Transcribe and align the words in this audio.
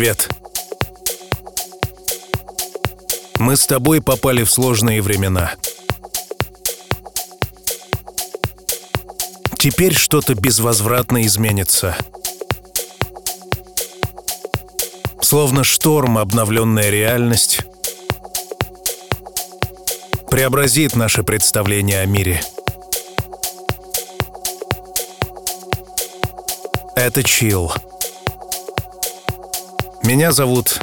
Привет. 0.00 0.30
Мы 3.38 3.54
с 3.54 3.66
тобой 3.66 4.00
попали 4.00 4.44
в 4.44 4.50
сложные 4.50 5.02
времена. 5.02 5.52
Теперь 9.58 9.92
что-то 9.92 10.34
безвозвратно 10.34 11.26
изменится. 11.26 11.98
Словно 15.20 15.64
шторм, 15.64 16.16
обновленная 16.16 16.88
реальность 16.88 17.60
преобразит 20.30 20.96
наше 20.96 21.24
представление 21.24 22.00
о 22.00 22.06
мире. 22.06 22.40
Это 26.96 27.22
Чил. 27.22 27.70
Меня 30.10 30.32
зовут 30.32 30.80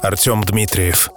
Артем 0.00 0.44
Дмитриев. 0.44 1.10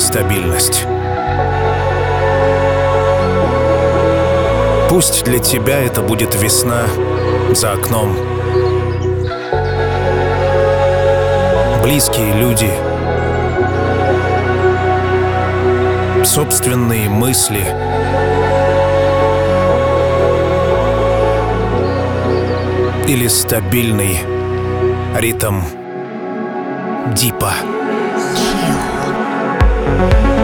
Стабильность. 0.00 0.84
Пусть 4.88 5.24
для 5.24 5.38
тебя 5.38 5.78
это 5.78 6.02
будет 6.02 6.34
весна 6.34 6.82
за 7.52 7.72
окном. 7.72 8.16
Близкие 11.82 12.34
люди. 12.34 12.70
Собственные 16.24 17.08
мысли. 17.08 17.62
Или 23.06 23.28
стабильный 23.28 24.18
ритм 25.16 25.60
дипа. 27.14 27.52
Thank 30.00 30.24
you. 30.24 30.39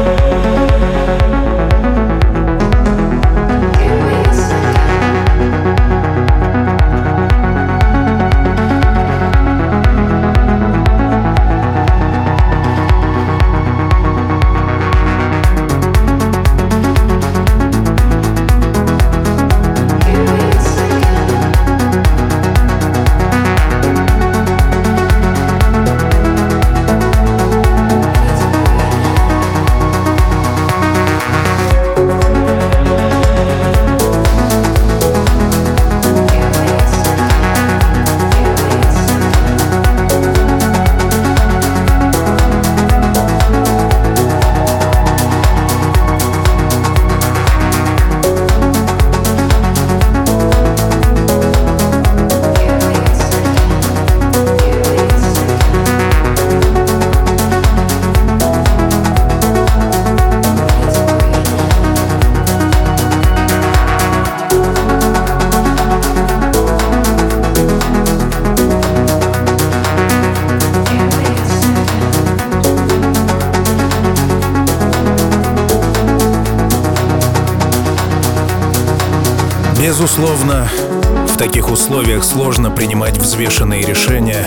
Условиях 82.16 82.24
сложно 82.24 82.70
принимать 82.70 83.18
взвешенные 83.18 83.82
решения, 83.82 84.46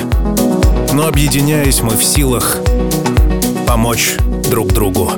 но 0.93 1.07
объединяясь, 1.07 1.81
мы 1.81 1.95
в 1.95 2.03
силах 2.03 2.57
помочь 3.67 4.15
друг 4.49 4.73
другу. 4.73 5.11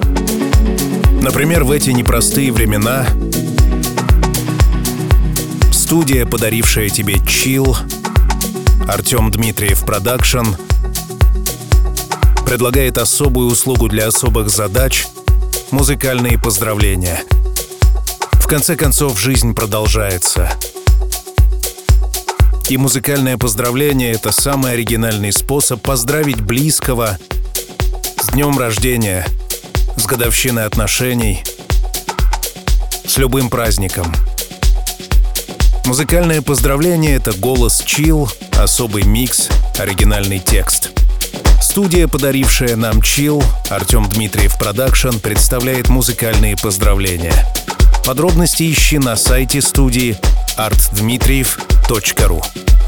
Например, 1.22 1.64
в 1.64 1.72
эти 1.72 1.92
непростые 1.92 2.52
времена 2.52 3.06
студия, 5.72 6.26
подарившая 6.26 6.90
тебе 6.90 7.20
Chill, 7.26 7.78
Артем 8.88 9.32
Дмитриев 9.32 9.86
Продакшн, 9.86 10.56
предлагает 12.46 12.98
особую 12.98 13.50
услугу 13.50 13.88
для 13.88 14.08
особых 14.08 14.50
задач 14.50 15.08
музыкальные 15.72 16.38
поздравления. 16.38 17.24
В 18.34 18.48
конце 18.48 18.76
концов, 18.76 19.20
жизнь 19.20 19.54
продолжается. 19.54 20.52
И 22.72 22.78
музыкальное 22.78 23.38
поздравление— 23.38 24.12
это 24.14 24.32
самый 24.32 24.72
оригинальный 24.72 25.34
способ 25.34 25.82
поздравить 25.82 26.40
близкого 26.40 27.20
с 28.18 28.28
днем 28.30 28.58
рождения, 28.58 29.28
с 29.98 30.06
годовщиной 30.06 30.64
отношений, 30.64 31.44
с 33.06 33.18
любым 33.18 33.50
праздником. 33.50 34.14
Музыкальное 35.84 36.42
поздравление— 36.42 37.16
это 37.18 37.34
голос 37.34 37.84
чил, 37.86 38.32
особый 38.58 39.04
микс, 39.04 39.50
оригинальный 39.78 40.40
текст— 40.40 40.92
Студия, 41.62 42.08
подарившая 42.08 42.78
нам 42.78 43.02
чил, 43.02 43.44
Артем 43.70 44.08
Дмитриев 44.08 44.58
Продакшн, 44.58 45.18
представляет 45.22 45.90
музыкальные 45.90 46.56
поздравления. 46.56 47.46
Подробности 48.06 48.72
ищи 48.72 48.98
на 48.98 49.18
сайте 49.18 49.62
студии 49.62 50.18
artdmitriev.ru 50.58 51.71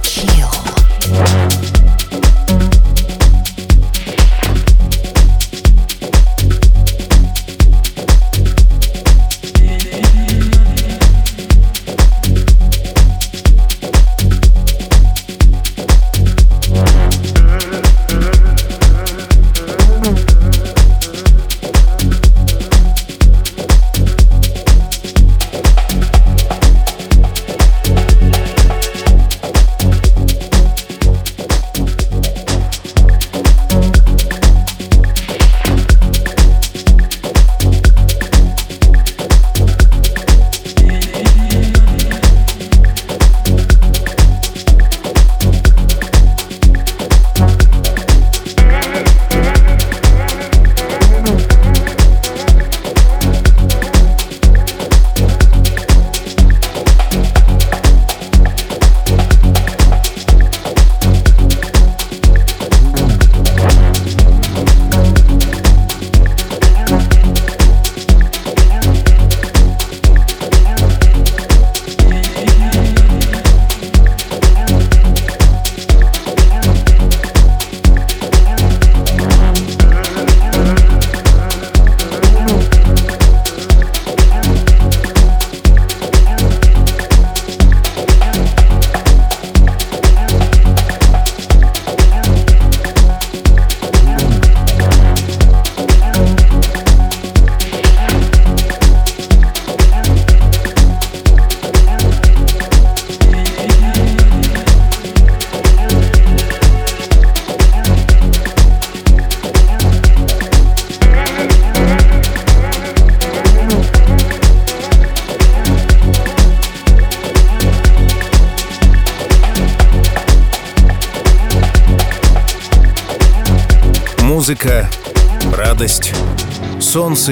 Chill. 0.02 1.83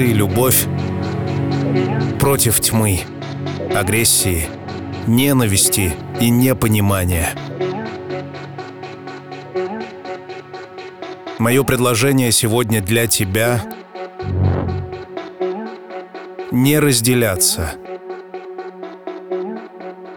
И 0.00 0.12
любовь 0.12 0.66
против 2.18 2.60
тьмы, 2.60 3.00
агрессии, 3.74 4.46
ненависти 5.06 5.94
и 6.20 6.30
непонимания. 6.30 7.34
Мое 11.38 11.62
предложение 11.64 12.32
сегодня 12.32 12.80
для 12.80 13.06
тебя— 13.06 13.62
не 16.52 16.78
разделяться, 16.78 17.74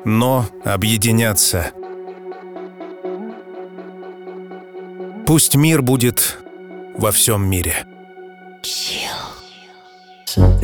но 0.04 0.46
объединяться. 0.64 1.72
Пусть 5.26 5.56
мир 5.56 5.82
будет 5.82 6.38
во 6.98 7.12
всем 7.12 7.50
мире. 7.50 7.95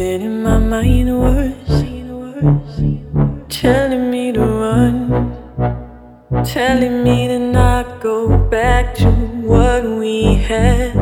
Something 0.01 0.21
in 0.23 0.41
my 0.41 0.57
mind 0.57 1.09
was 1.19 1.83
telling 3.49 4.09
me 4.09 4.31
to 4.31 4.41
run, 4.41 4.93
telling 6.43 7.03
me 7.03 7.27
to 7.27 7.37
not 7.37 8.01
go 8.01 8.35
back 8.49 8.95
to 8.95 9.11
what 9.45 9.83
we 9.83 10.37
had. 10.49 10.95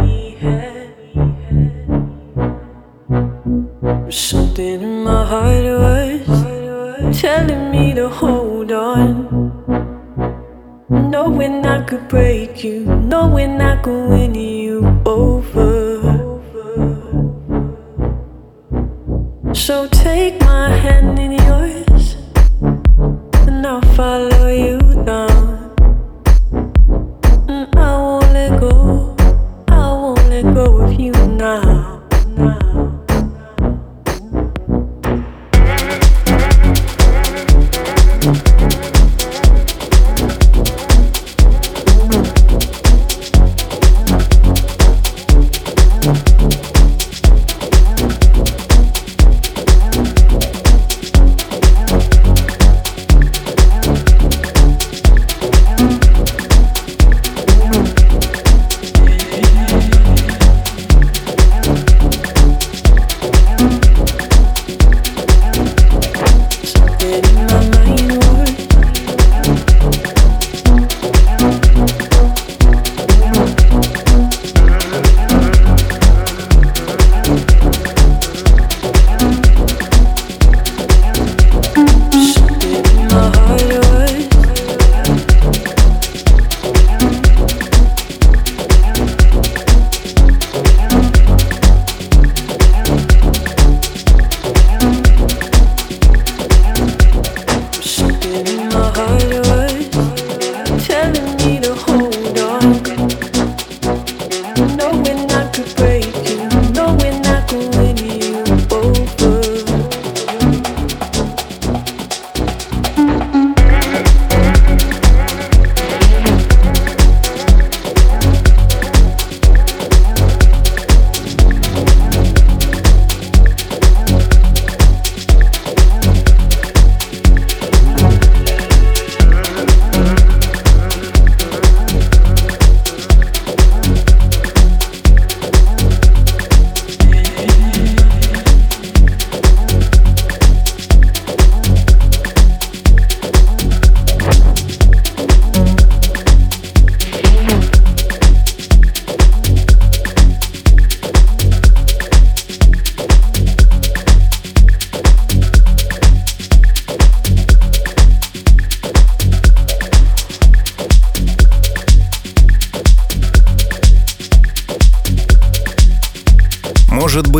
Something 4.12 4.82
in 4.82 5.04
my 5.06 5.24
heart 5.32 5.64
was 5.64 7.22
telling 7.22 7.72
me 7.72 7.94
to 7.94 8.10
hold 8.10 8.74
on. 8.74 9.08
Knowing 10.90 11.66
I 11.66 11.84
could 11.86 12.06
break 12.10 12.66
you, 12.66 12.84
knowing 12.84 13.62
I 13.62 13.82
could 13.82 14.10
win 14.10 14.36
you 14.36 15.02
over. 15.06 15.79
So 19.54 19.88
take 19.88 20.40
my 20.42 20.70
hand 20.70 21.20
in 21.20 21.32
yours, 21.34 22.16
and 23.48 23.66
I'll 23.66 23.82
follow 23.96 24.48
you 24.48 24.80
down. 25.06 25.29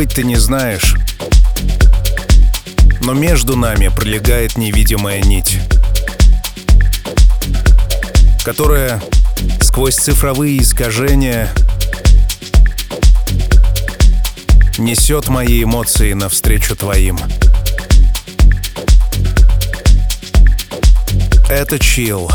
Быть, 0.00 0.14
ты 0.14 0.22
не 0.22 0.36
знаешь, 0.36 0.94
но 3.02 3.12
между 3.12 3.54
нами 3.54 3.88
пролегает 3.88 4.56
невидимая 4.56 5.20
нить, 5.20 5.58
которая 8.42 9.02
сквозь 9.60 9.96
цифровые 9.96 10.62
искажения 10.62 11.50
несет 14.78 15.28
мои 15.28 15.64
эмоции 15.64 16.14
навстречу 16.14 16.74
твоим. 16.76 17.18
Это 21.50 21.78
чил. 21.78 22.30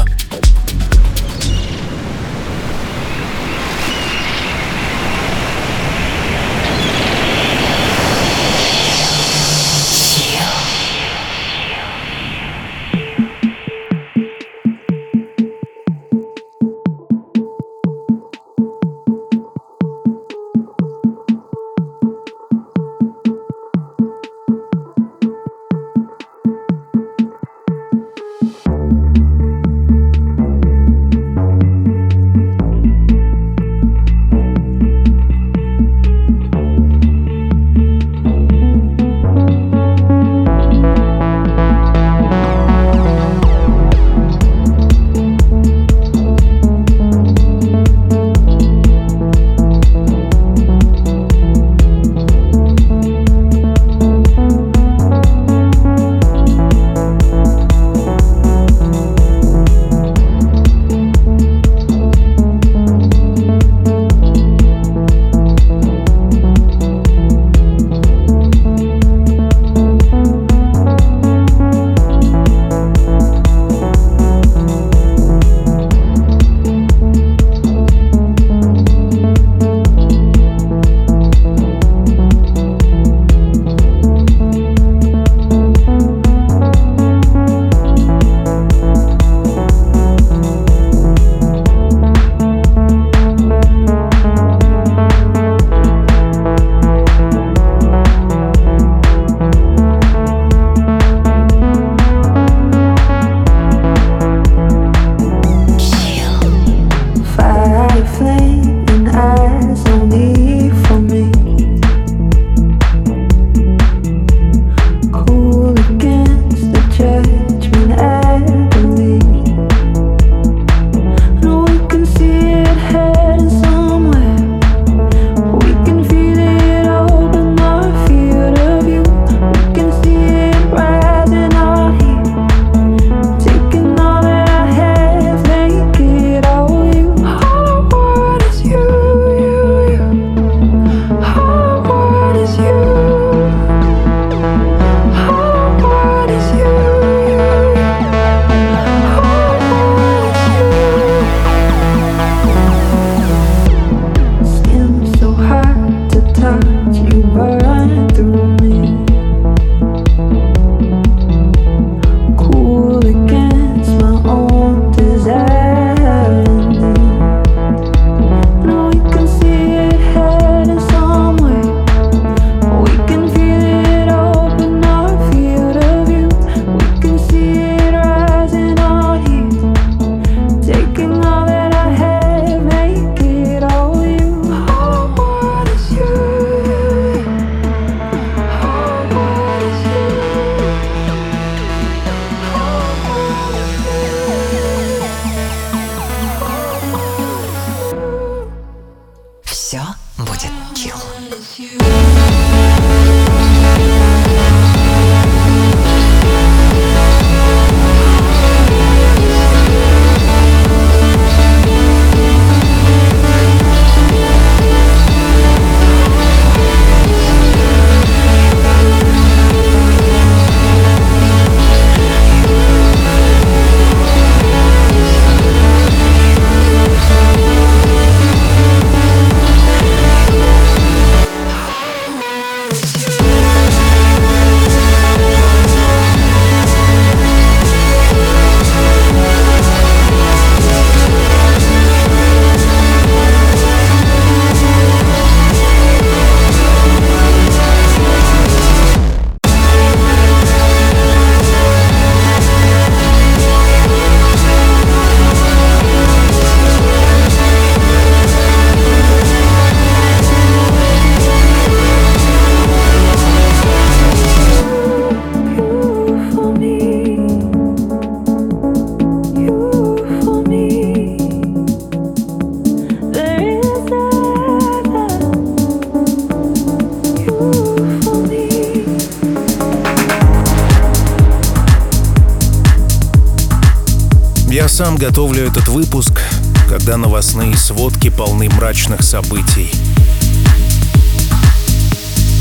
Сам 284.76 284.98
готовлю 284.98 285.48
этот 285.48 285.70
выпуск, 285.70 286.20
когда 286.68 286.98
новостные 286.98 287.56
сводки 287.56 288.10
полны 288.10 288.50
мрачных 288.50 289.04
событий. 289.04 289.72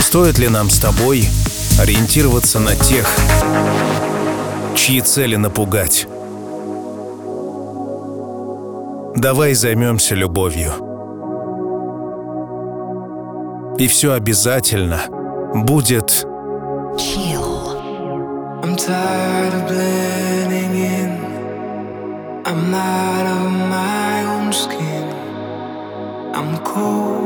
Стоит 0.02 0.40
ли 0.40 0.48
нам 0.48 0.68
с 0.68 0.80
тобой 0.80 1.28
ориентироваться 1.78 2.58
на 2.58 2.74
тех, 2.74 3.08
чьи 4.74 5.00
цели 5.00 5.36
напугать? 5.36 6.08
Давай 9.14 9.54
займемся 9.54 10.16
любовью. 10.16 10.72
И 13.78 13.86
все 13.86 14.12
обязательно 14.12 15.02
будет... 15.54 16.26
Chill. 16.98 18.64
I'm 18.64 18.74
tired 18.76 19.70
of. 19.70 20.03
I'm 22.66 22.73
out 22.73 23.26
of 23.26 23.52
my 23.68 24.25
own 24.25 24.50
skin. 24.50 25.05
I'm 26.35 26.57
cold. 26.64 27.23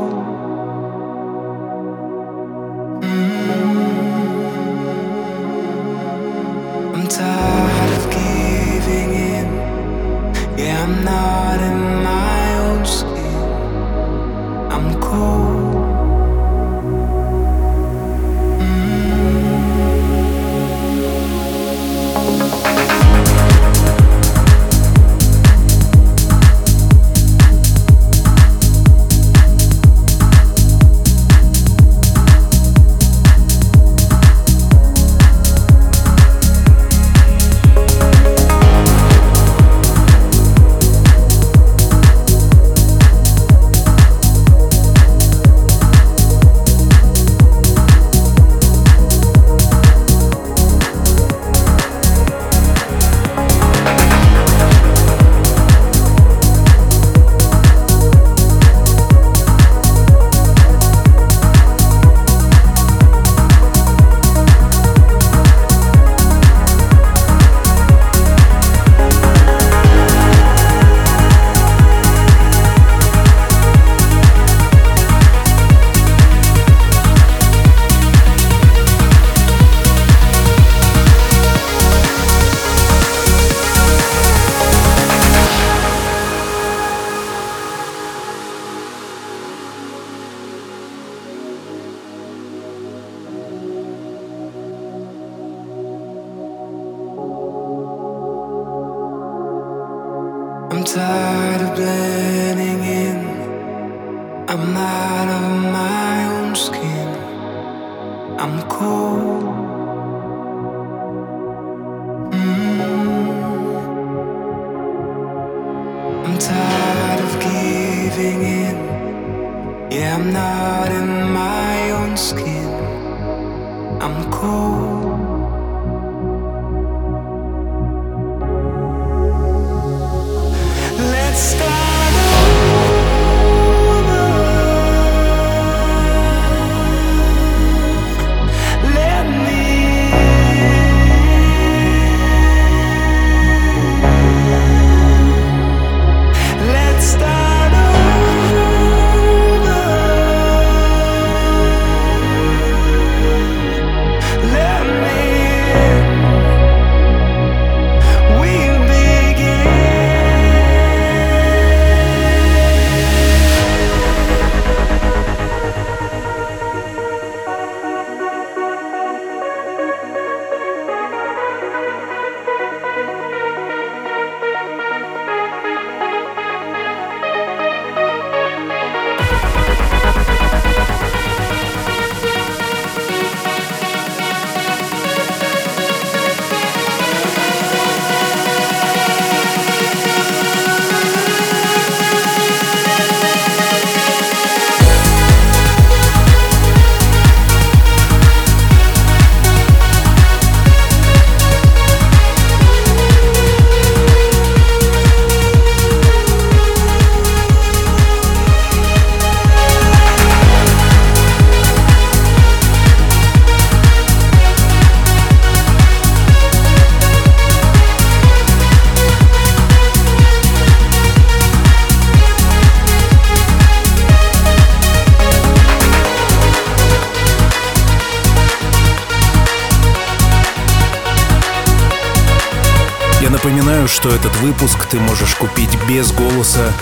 Ты 234.99 235.03
можешь 235.03 235.35
купить 235.35 235.77
без 235.87 236.11
голоса, 236.11 236.73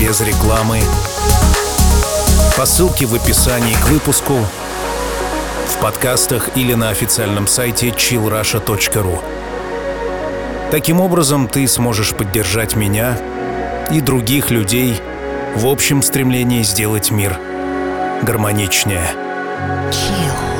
без 0.00 0.20
рекламы. 0.20 0.80
По 2.56 2.66
ссылке 2.66 3.06
в 3.06 3.14
описании 3.14 3.74
к 3.74 3.88
выпуску, 3.88 4.34
в 5.68 5.80
подкастах 5.80 6.50
или 6.56 6.74
на 6.74 6.90
официальном 6.90 7.46
сайте 7.46 7.90
chillrusha.ru. 7.90 9.22
Таким 10.72 11.00
образом, 11.00 11.46
ты 11.46 11.68
сможешь 11.68 12.14
поддержать 12.14 12.74
меня 12.74 13.16
и 13.92 14.00
других 14.00 14.50
людей 14.50 15.00
в 15.54 15.68
общем 15.68 16.02
стремлении 16.02 16.62
сделать 16.62 17.12
мир 17.12 17.38
гармоничнее. 18.22 19.08
Chill. 19.90 20.59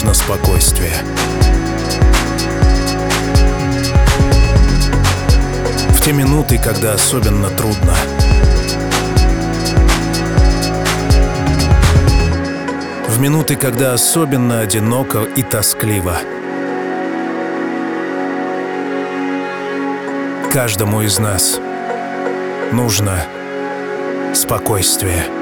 Нужно 0.00 0.14
спокойствие. 0.14 0.94
В 5.90 6.00
те 6.00 6.12
минуты, 6.12 6.58
когда 6.58 6.94
особенно 6.94 7.50
трудно. 7.50 7.94
В 13.08 13.20
минуты, 13.20 13.56
когда 13.56 13.92
особенно 13.92 14.60
одиноко 14.60 15.24
и 15.36 15.42
тоскливо. 15.42 16.16
Каждому 20.50 21.02
из 21.02 21.18
нас 21.18 21.60
нужно 22.72 23.26
спокойствие. 24.32 25.39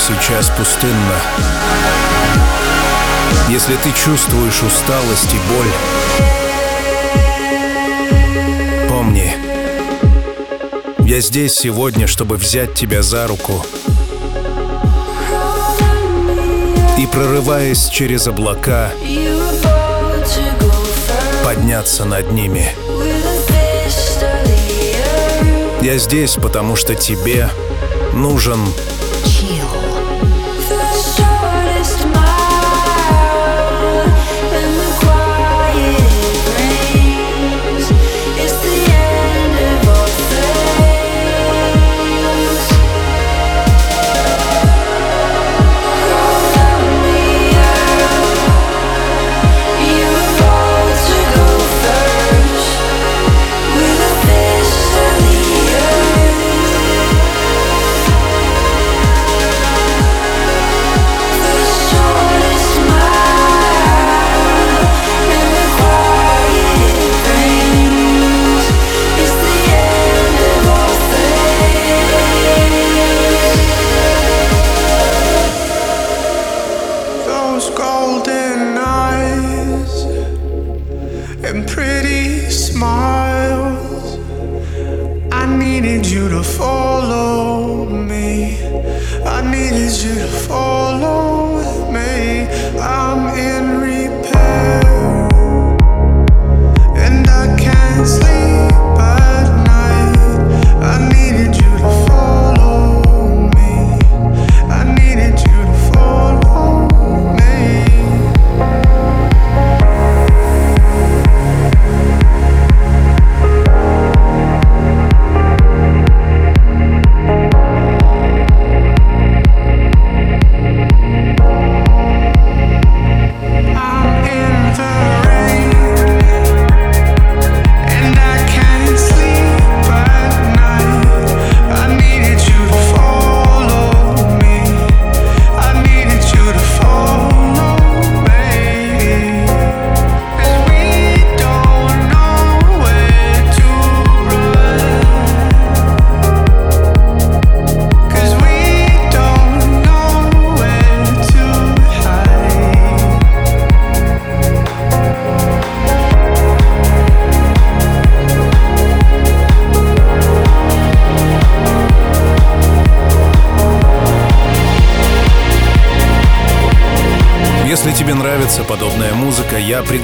Сейчас 0.00 0.50
пустынно, 0.56 1.14
если 3.48 3.76
ты 3.76 3.92
чувствуешь 3.92 4.62
усталость 4.62 5.32
и 5.34 5.38
боль, 5.52 5.72
помни, 8.88 9.32
я 11.06 11.20
здесь 11.20 11.54
сегодня, 11.54 12.06
чтобы 12.06 12.36
взять 12.36 12.74
тебя 12.74 13.02
за 13.02 13.26
руку 13.26 13.64
и, 16.98 17.06
прорываясь 17.06 17.88
через 17.88 18.26
облака, 18.26 18.90
подняться 21.44 22.04
над 22.04 22.32
ними. 22.32 22.74
Я 25.82 25.98
здесь, 25.98 26.34
потому 26.34 26.76
что 26.76 26.94
тебе 26.94 27.50
нужен 28.12 28.60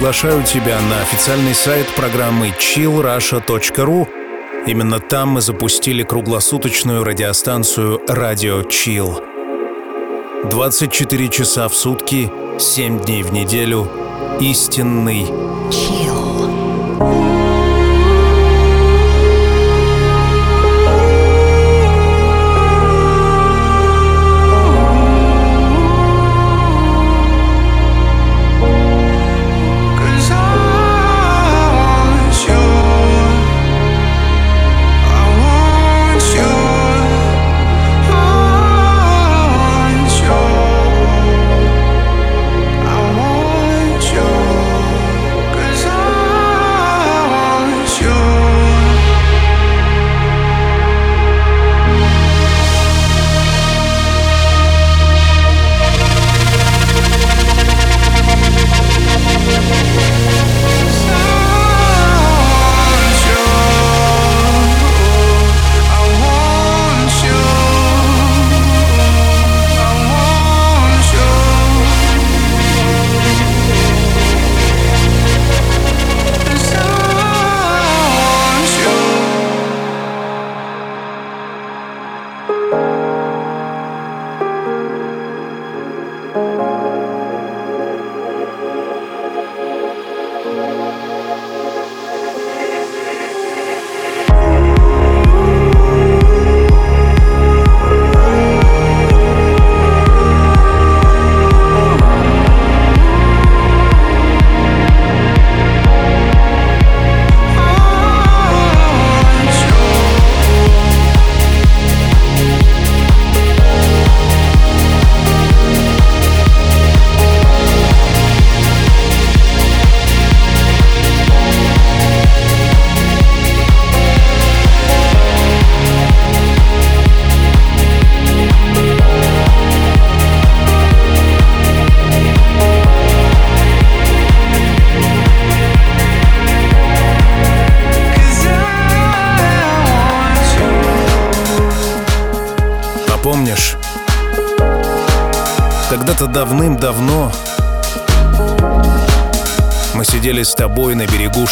приглашаю 0.07 0.45
тебя 0.45 0.81
на 0.83 1.03
официальный 1.03 1.53
сайт 1.53 1.89
программы 1.97 2.51
chillrusha.ru. 2.51 4.07
Именно 4.65 5.01
там 5.01 5.31
мы 5.31 5.41
запустили 5.41 6.05
круглосуточную 6.05 7.03
радиостанцию 7.03 8.01
«Радио 8.07 8.61
Chill». 8.61 9.21
24 10.49 11.29
часа 11.29 11.69
в 11.69 11.75
сутки, 11.75 12.31
7 12.57 13.01
дней 13.01 13.25
в 13.25 13.33
неделю. 13.33 13.91
Истинный 14.39 15.23
Chill. 15.71 16.06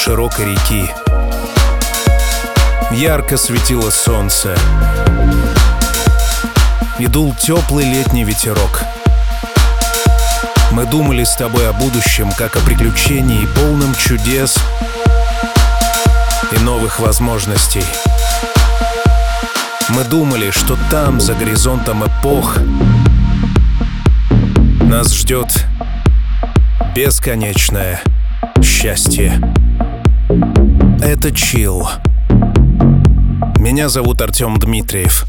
Широкой 0.05 0.45
реки. 0.53 0.85
Ярко 2.91 3.39
светило 3.39 3.89
солнце. 3.89 4.55
И 6.99 7.07
дул 7.07 7.35
теплый 7.41 7.87
летний 7.87 8.25
ветерок. 8.25 8.85
Мы 10.73 10.85
думали 10.85 11.25
с 11.25 11.35
тобой 11.37 11.67
о 11.67 11.73
будущем, 11.73 12.31
как 12.37 12.55
о 12.57 12.61
приключении, 12.61 13.49
полном 13.57 13.95
чудес 13.95 14.59
и 16.53 16.59
новых 16.59 17.01
возможностей. 17.01 17.85
Мы 19.89 20.05
думали, 20.05 20.51
что 20.51 20.77
там, 20.91 21.19
за 21.19 21.33
горизонтом 21.33 22.05
эпох, 22.05 22.59
нас 24.83 25.15
ждет 25.15 25.65
бесконечное 26.95 28.03
счастье. 28.63 29.41
Это 31.05 31.31
Чил. 31.33 31.87
Меня 33.59 33.91
зовут 33.91 34.23
Артем 34.23 34.57
Дмитриев. 34.57 35.27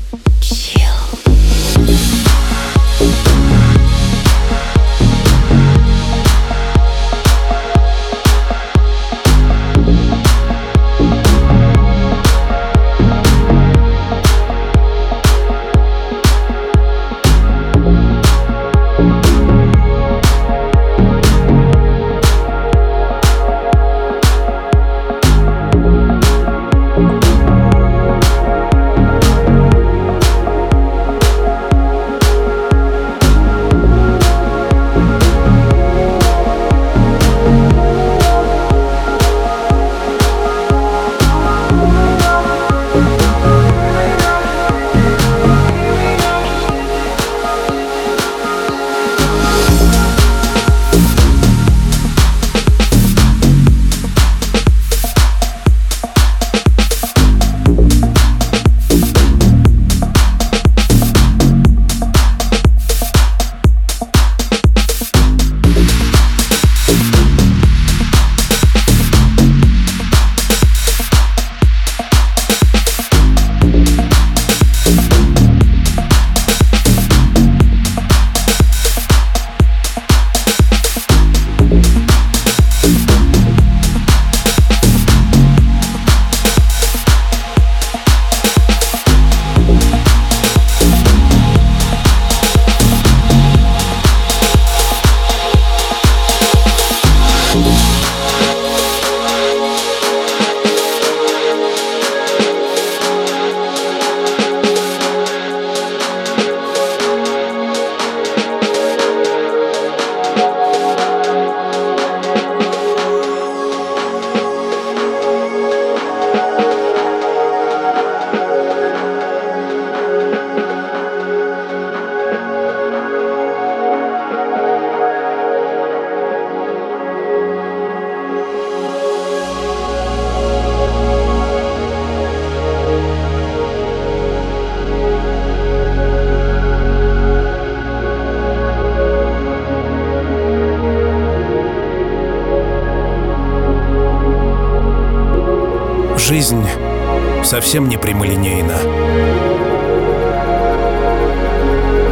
Совсем 147.55 147.87
не 147.87 147.95
прямолинейна. 147.95 148.75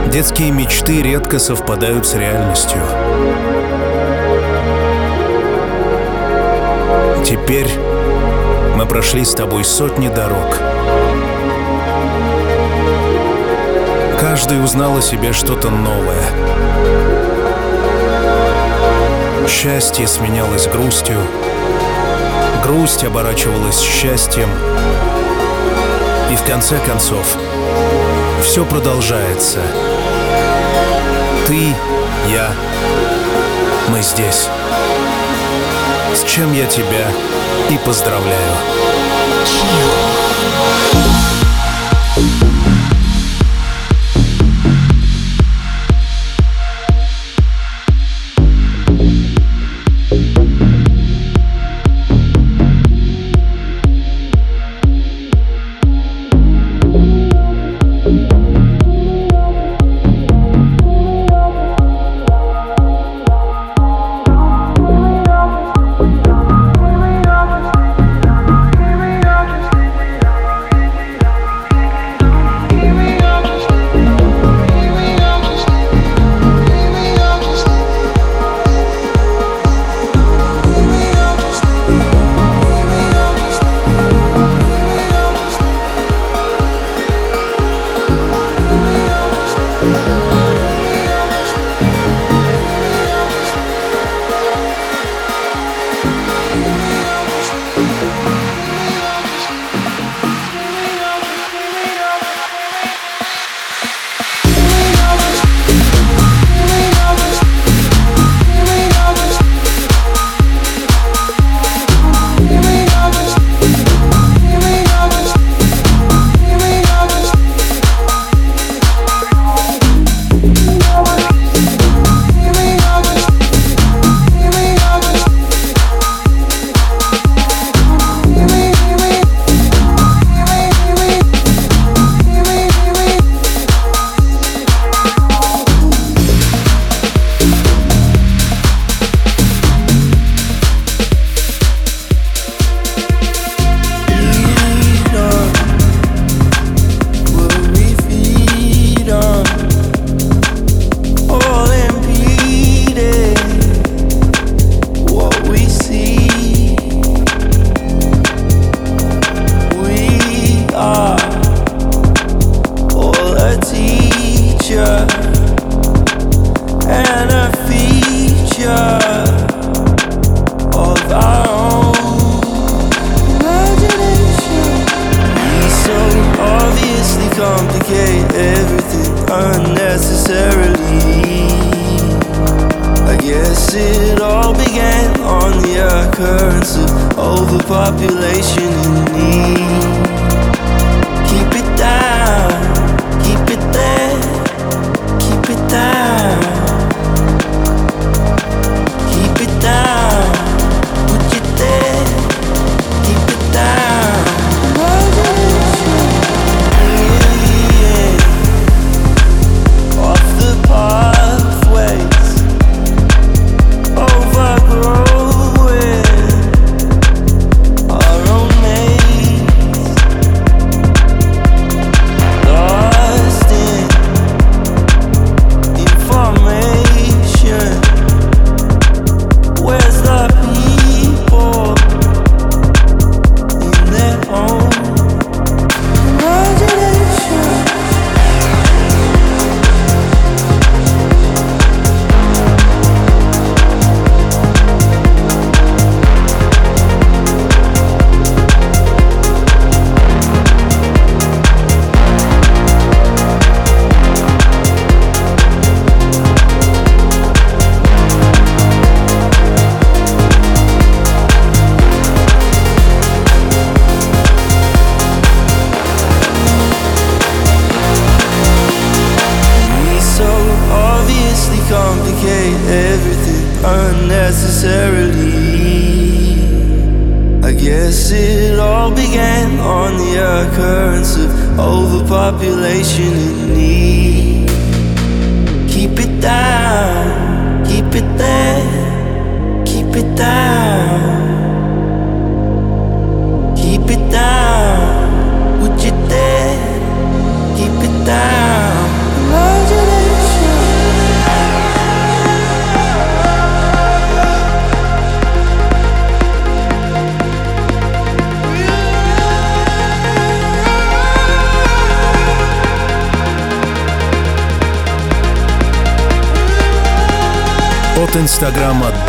Детские 0.10 0.52
мечты 0.52 1.02
редко 1.02 1.38
совпадают 1.38 2.08
с 2.08 2.16
реальностью. 2.16 2.82
Теперь 7.26 7.68
мы 8.78 8.86
прошли 8.86 9.26
с 9.26 9.34
тобой 9.34 9.66
сотни 9.66 10.08
дорог. 10.08 10.60
Каждый 14.22 14.64
узнал 14.64 15.00
о 15.00 15.02
себе 15.02 15.34
что-то 15.34 15.70
новое. 15.70 16.24
Счастье 19.50 20.08
сменялось 20.08 20.70
грустью, 20.70 21.18
грусть 22.64 23.04
оборачивалась 23.04 23.82
счастьем. 23.82 24.48
И 26.34 26.36
в 26.36 26.44
конце 26.46 26.80
концов, 26.80 27.38
все 28.42 28.66
продолжается. 28.66 29.60
Ты, 31.46 31.76
я, 32.28 32.52
мы 33.90 34.02
здесь. 34.02 34.50
С 36.16 36.24
чем 36.24 36.52
я 36.54 36.66
тебя 36.66 37.06
и 37.70 37.78
поздравляю. 37.78 38.56
keep 42.16 42.53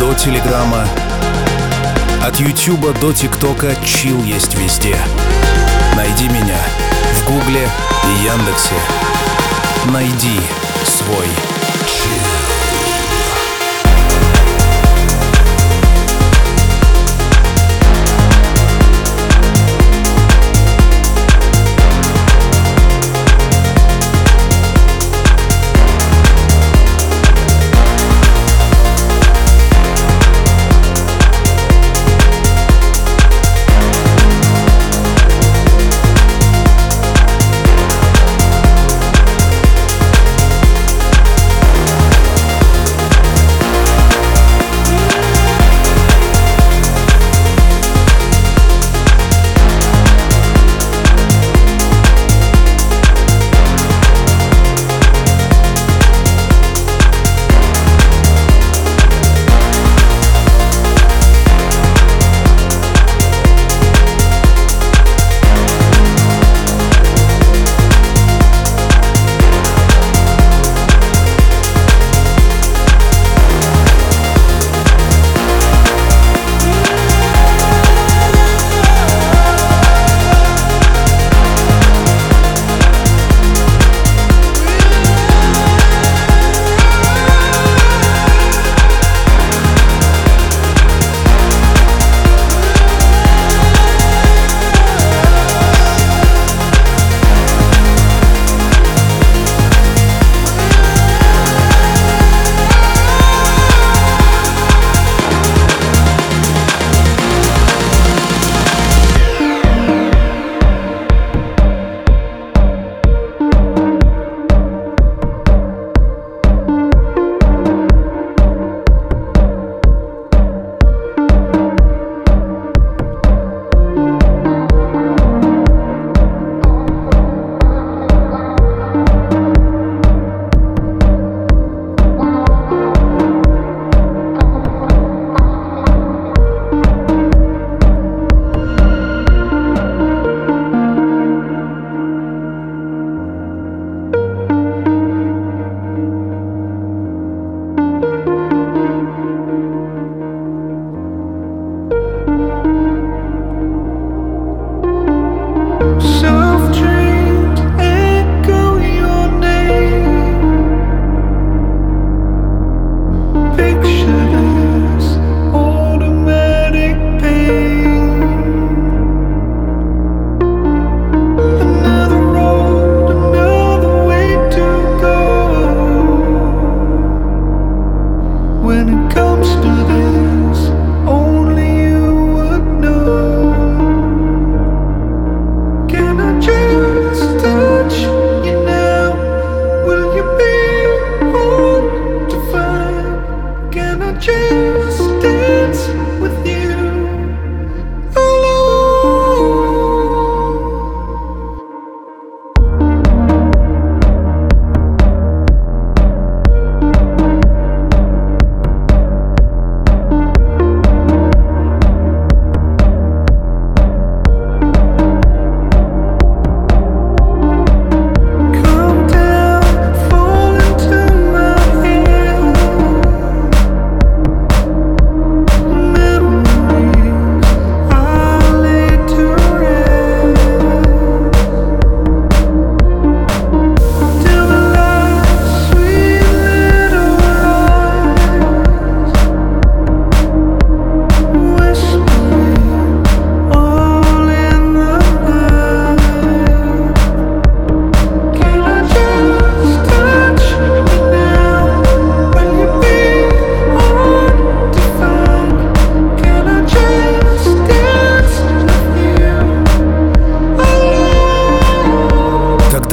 до 0.04 0.12
Телеграма, 0.12 0.86
от 2.22 2.38
Ютуба 2.38 2.92
до 3.00 3.14
ТикТока 3.14 3.74
чил 3.86 4.22
есть 4.22 4.54
везде. 4.54 4.98
Найди 5.96 6.28
меня 6.28 6.58
в 7.14 7.26
Гугле 7.26 7.66
и 8.04 8.24
Яндексе. 8.24 8.74
Найди 9.86 10.40
свой 10.84 11.53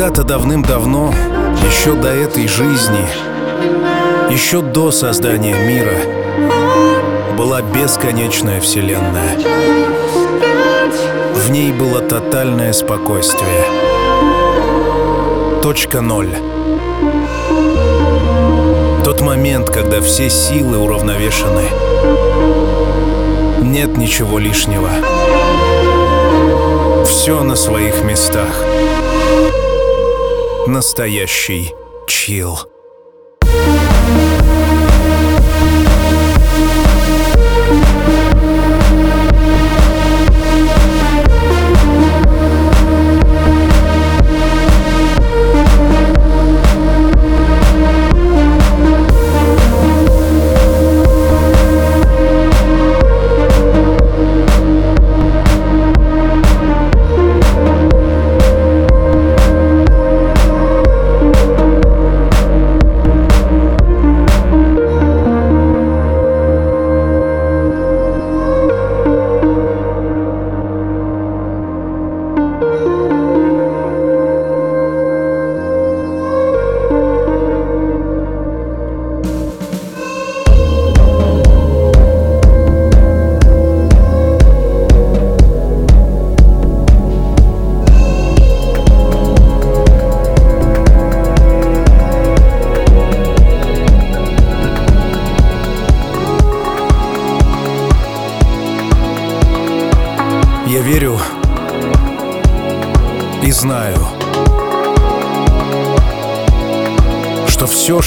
Когда-то 0.02 0.24
давным-давно, 0.24 1.14
еще 1.64 1.94
до 1.94 2.08
этой 2.08 2.48
жизни, 2.48 3.06
еще 4.32 4.64
до 4.64 4.90
создания 4.90 5.54
мира, 5.54 5.94
была 7.38 7.62
бесконечная 7.62 8.60
вселенная. 8.62 9.38
В 11.36 11.52
ней 11.52 11.72
было 11.72 12.02
тотальное 12.02 12.74
спокойствие. 12.74 13.64
Точка 15.62 16.02
ноль. 16.02 16.34
Тот 19.06 19.22
момент, 19.22 19.70
когда 19.70 20.02
все 20.02 20.32
силы 20.32 20.80
уравновешены. 20.80 21.66
Нет 23.62 23.96
ничего 23.98 24.40
лишнего. 24.40 24.90
Все 27.06 27.44
на 27.44 27.56
своих 27.56 28.04
местах. 28.04 28.71
Настоящий 30.68 31.74
чил. 32.08 32.58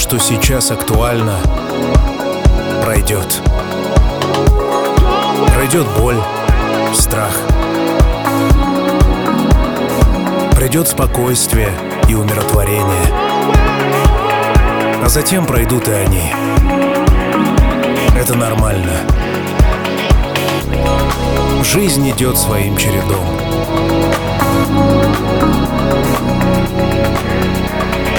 Что 0.05 0.19
сейчас 0.19 0.69
актуально, 0.69 1.39
пройдет. 2.83 3.41
Пройдет 5.55 5.87
боль, 5.97 6.21
страх. 6.93 7.35
Пройдет 10.51 10.87
спокойствие 10.89 11.71
и 12.07 12.13
умиротворение. 12.13 13.07
А 15.03 15.07
затем 15.07 15.47
пройдут 15.47 15.87
и 15.87 15.93
они. 15.93 16.31
Это 18.15 18.35
нормально. 18.35 18.99
Жизнь 21.63 22.07
идет 22.11 22.37
своим 22.37 22.77
чередом. 22.77 23.25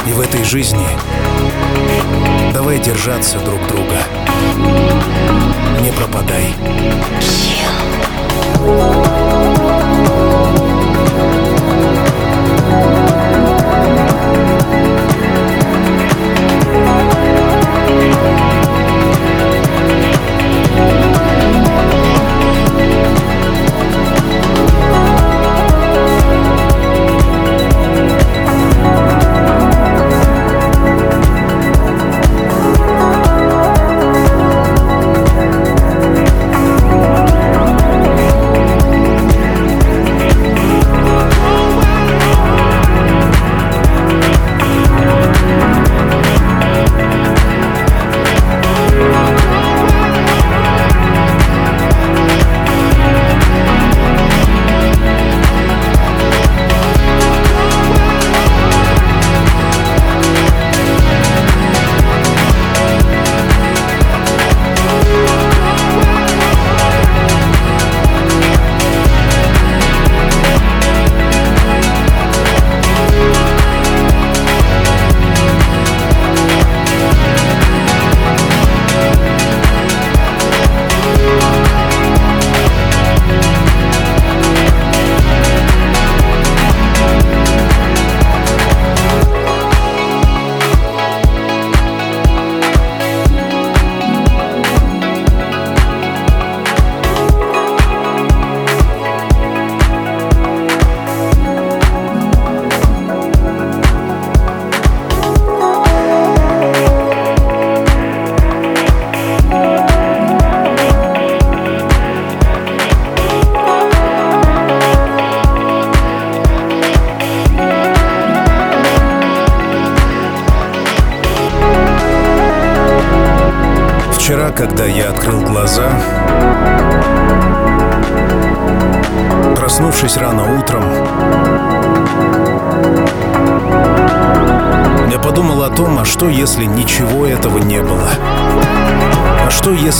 И 0.06 0.12
в 0.12 0.20
этой 0.20 0.44
жизни 0.44 0.86
давай 2.52 2.78
держаться 2.78 3.38
друг 3.40 3.60
друга. 3.66 3.98
Не 5.82 5.90
пропадай. 5.90 6.54
Вчера, 7.20 8.96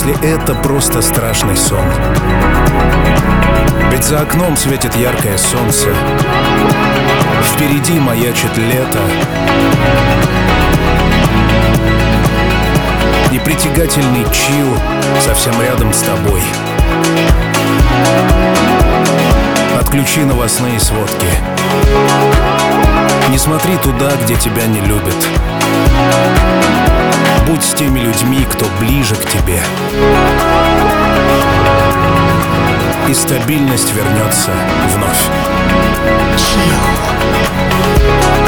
если 0.07 0.29
это 0.29 0.53
просто 0.55 1.01
страшный 1.01 1.57
сон? 1.57 1.83
Ведь 3.91 4.03
за 4.03 4.21
окном 4.21 4.55
светит 4.55 4.95
яркое 4.95 5.37
солнце, 5.37 5.89
впереди 7.43 7.99
маячит 7.99 8.55
лето, 8.57 8.99
и 13.31 13.39
притягательный 13.39 14.25
чил 14.31 14.77
совсем 15.21 15.59
рядом 15.61 15.93
с 15.93 16.01
тобой. 16.01 16.41
Отключи 19.79 20.21
новостные 20.21 20.79
сводки. 20.79 21.27
Не 23.29 23.37
смотри 23.37 23.75
туда, 23.77 24.11
где 24.23 24.35
тебя 24.35 24.65
не 24.67 24.79
любят. 24.81 25.15
Будь 27.47 27.63
с 27.63 27.73
теми 27.73 27.99
людьми, 27.99 28.45
кто 28.49 28.65
ближе 28.79 29.15
к 29.15 29.25
тебе. 29.25 29.61
и 33.09 33.13
стабильность 33.13 33.93
вернется 33.93 34.51
вновь. 34.93 35.29
Это 36.33 38.46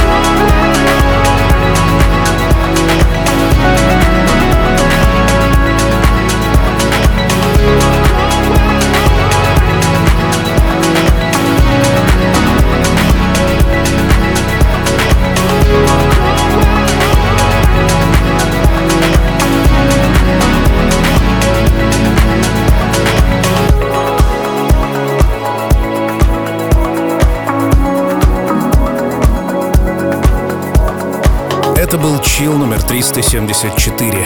374. 32.89 34.25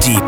Deep. 0.00 0.22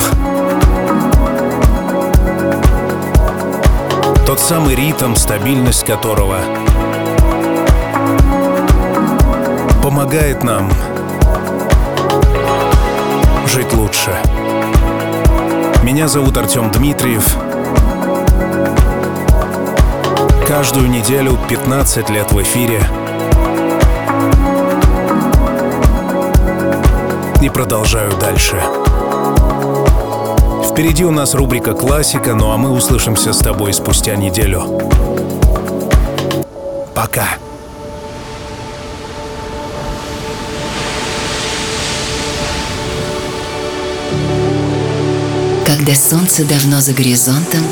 Тот 4.26 4.40
самый 4.40 4.74
ритм, 4.74 5.14
стабильность 5.14 5.86
которого 5.86 6.38
помогает 9.84 10.42
нам 10.42 10.68
жить 13.46 13.72
лучше. 13.72 14.10
Меня 15.84 16.08
зовут 16.08 16.36
Артем 16.36 16.72
Дмитриев. 16.72 17.36
Каждую 20.48 20.90
неделю 20.90 21.38
15 21.48 22.10
лет 22.10 22.32
в 22.32 22.42
эфире— 22.42 22.82
и 27.42 27.48
продолжаю 27.48 28.12
дальше. 28.18 28.62
Впереди 30.70 31.04
у 31.04 31.10
нас 31.10 31.34
рубрика 31.34 31.72
«Классика», 31.72 32.34
ну 32.34 32.50
а 32.50 32.56
мы 32.56 32.70
услышимся 32.70 33.32
с 33.32 33.38
тобой 33.38 33.72
спустя 33.72 34.16
неделю. 34.16 34.80
Пока. 36.94 37.28
Когда 45.66 45.94
солнце 45.94 46.44
давно 46.44 46.80
за 46.80 46.92
горизонтом, 46.92 47.62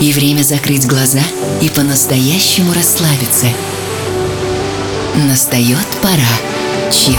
и 0.00 0.12
время 0.12 0.42
закрыть 0.42 0.86
глаза 0.86 1.22
и 1.60 1.68
по-настоящему 1.68 2.72
расслабиться. 2.72 3.46
Настает 5.16 5.86
пора. 6.00 6.92
Чил. 6.92 7.18